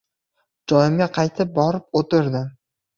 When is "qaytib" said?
1.19-1.55